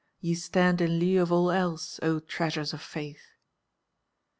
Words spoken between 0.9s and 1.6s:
lieu of all